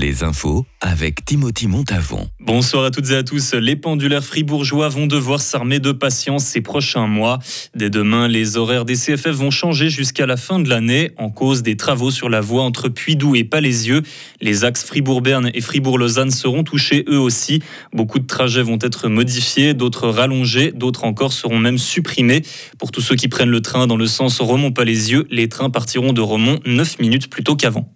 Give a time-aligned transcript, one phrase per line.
[0.00, 2.26] Les infos avec Timothy Montavon.
[2.40, 3.52] Bonsoir à toutes et à tous.
[3.52, 7.38] Les pendulaires fribourgeois vont devoir s'armer de patience ces prochains mois.
[7.74, 11.62] Dès demain, les horaires des CFF vont changer jusqu'à la fin de l'année en cause
[11.62, 14.00] des travaux sur la voie entre Puydou et Palaisieux.
[14.40, 17.62] Les axes Fribourg-Berne et Fribourg-Lausanne seront touchés eux aussi.
[17.92, 22.40] Beaucoup de trajets vont être modifiés, d'autres rallongés, d'autres encore seront même supprimés.
[22.78, 26.22] Pour tous ceux qui prennent le train dans le sens Romont-Palaisieux, les trains partiront de
[26.22, 27.92] Romont 9 minutes plus tôt qu'avant.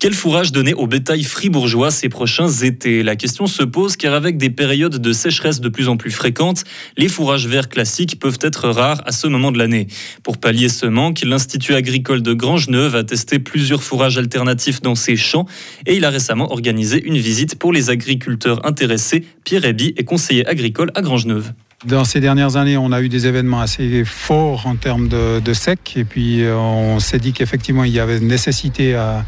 [0.00, 3.02] Quel fourrage donner au bétail fribourgeois ces prochains étés?
[3.02, 6.62] La question se pose car avec des périodes de sécheresse de plus en plus fréquentes,
[6.96, 9.88] les fourrages verts classiques peuvent être rares à ce moment de l'année.
[10.22, 15.16] Pour pallier ce manque, l'Institut agricole de Grangeneuve a testé plusieurs fourrages alternatifs dans ses
[15.16, 15.46] champs
[15.84, 19.24] et il a récemment organisé une visite pour les agriculteurs intéressés.
[19.42, 21.52] Pierre Eby est conseiller agricole à Grangeneuve.
[21.86, 25.94] Dans ces dernières années, on a eu des événements assez forts en termes de, sec,
[25.94, 29.24] et puis euh, on s'est dit qu'effectivement, il y avait nécessité à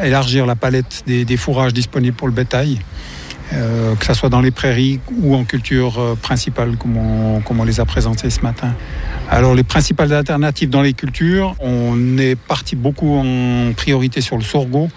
[0.00, 2.78] élargir la palette des, fourrages disponibles pour le bétail.
[3.52, 7.80] Euh, que ce soit dans les prairies ou en culture euh, principale, comme on, les
[7.80, 8.74] a présentés ce matin.
[9.28, 14.44] Alors les principales alternatives dans les cultures, on est parti beaucoup en priorité sur le
[14.44, 14.88] sorgho,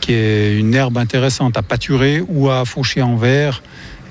[0.00, 3.60] qui est une herbe intéressante à pâturer ou à faucher en verre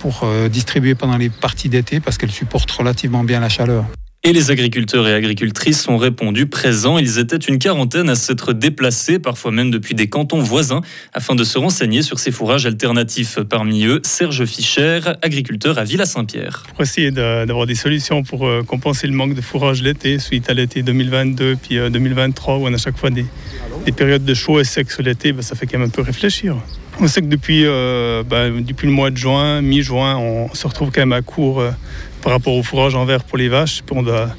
[0.06, 3.86] pour euh, distribuer pendant les parties d'été parce qu'elle supporte relativement bien la chaleur.
[4.24, 7.00] Et les agriculteurs et agricultrices ont répondu présents.
[7.00, 10.82] Ils étaient une quarantaine à s'être déplacés, parfois même depuis des cantons voisins,
[11.14, 13.40] afin de se renseigner sur ces fourrages alternatifs.
[13.50, 16.66] Parmi eux, Serge Fischer, agriculteur à Villa-Saint-Pierre.
[16.70, 20.54] Pour essayer d'avoir des solutions pour euh, compenser le manque de fourrage l'été, suite à
[20.54, 23.26] l'été 2022 puis 2023, euh, où on a chaque fois des,
[23.92, 26.58] périodes de chaud et sec sur l'été, ben, ça fait quand même un peu réfléchir.
[27.02, 30.92] On sait que depuis, euh, bah, depuis le mois de juin, mi-juin, on se retrouve
[30.92, 31.72] quand même à court euh,
[32.22, 33.82] par rapport au fourrage en verre pour les vaches.
[33.92, 34.30] on doit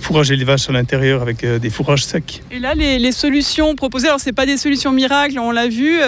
[0.00, 2.42] fourrager les vaches à l'intérieur avec euh, des fourrages secs.
[2.50, 5.98] Et là, les, solutions proposées, alors ce pas des solutions miracles, on l'a vu.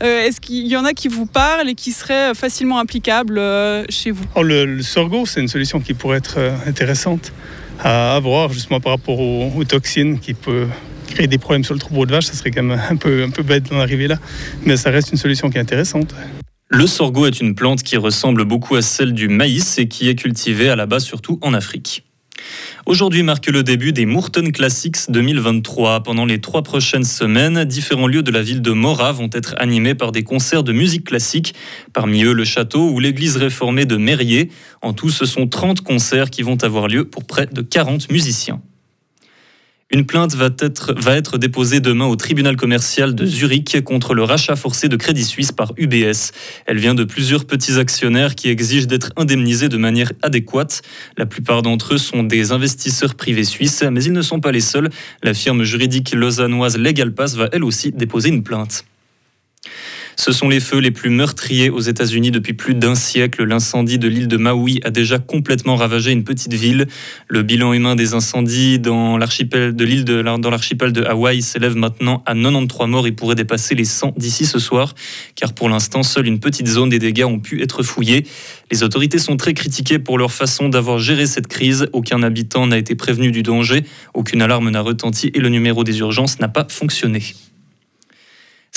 [0.00, 3.40] Est-ce qu'il y en a qui vous parlent et qui seraient facilement applicables
[3.88, 4.24] chez vous?
[4.34, 7.32] Oh, Le, sorgho, c'est une solution qui pourrait être intéressante
[7.80, 10.68] à avoir justement par rapport aux, aux toxines qui peuvent
[11.08, 13.30] créer des problèmes sur le troupeau de vache, ça serait quand même un peu, un
[13.30, 14.18] peu bête d'en arriver là.
[14.64, 16.14] Mais ça reste une solution qui est intéressante.
[16.70, 20.14] Le sorgho est une plante qui ressemble beaucoup à celle du maïs et qui est
[20.14, 22.04] cultivée à la base surtout en Afrique.
[22.86, 26.02] Aujourd'hui marque le début des Mourton Classics 2023.
[26.02, 29.94] Pendant les trois prochaines semaines, différents lieux de la ville de Mora vont être animés
[29.94, 31.54] par des concerts de musique classique.
[31.92, 34.50] Parmi eux, le château ou l'église réformée de Mérier.
[34.82, 38.60] En tout, ce sont 30 concerts qui vont avoir lieu pour près de 40 musiciens.
[39.90, 44.90] Une plainte va être, déposée demain au tribunal commercial de Zurich contre le rachat forcé
[44.90, 46.32] de Crédit Suisse par UBS.
[46.66, 50.82] Elle vient de plusieurs petits actionnaires qui exigent d'être indemnisés de manière adéquate.
[51.16, 54.60] La plupart d'entre eux sont des investisseurs privés suisses, mais ils ne sont pas les
[54.60, 54.90] seuls.
[55.22, 58.84] La firme juridique lausannoise LegalPass va elle aussi déposer une plainte.
[60.20, 63.44] Ce sont les feux les plus meurtriers aux États-Unis depuis plus d'un siècle.
[63.44, 66.88] L'incendie de l'île de Maui a déjà complètement ravagé une petite ville.
[67.28, 70.52] Le bilan humain des incendies dans l'archipel de l'île de, dans
[71.06, 74.96] Hawaï s'élève maintenant à 93 morts et pourrait dépasser les 100 d'ici ce soir,
[75.36, 78.26] car pour l'instant, seule une petite zone des dégâts ont pu être fouillés.
[78.72, 81.86] Les autorités sont très critiquées pour leur façon d'avoir géré cette crise.
[81.92, 86.00] Aucun habitant n'a été prévenu du danger, aucune alarme n'a retenti et le numéro des
[86.00, 87.22] urgences n'a pas fonctionné.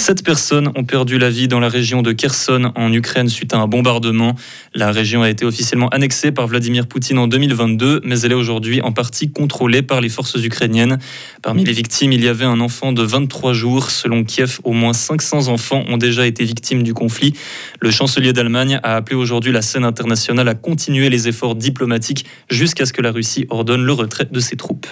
[0.02, 3.60] Sept personnes ont perdu la vie dans la région de Kherson en Ukraine suite à
[3.60, 4.34] un bombardement.
[4.74, 8.82] La région a été officiellement annexée par Vladimir Poutine en 2022, mais elle est aujourd'hui
[8.82, 10.98] en partie contrôlée par les forces ukrainiennes.
[11.44, 13.92] Parmi les victimes, il y avait un enfant de 23 jours.
[13.92, 17.36] Selon Kiev, au moins 500 enfants ont déjà été victimes du conflit.
[17.80, 22.88] Le chancelier d'Allemagne a appelé aujourd'hui la scène internationale à continuer les efforts diplomatiques jusqu'à
[22.88, 24.88] ce que la Russie ordonne le retrait de ses troupes.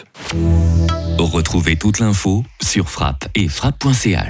[1.18, 4.28] Retrouvez toute l'info sur frappe et frappe.ch.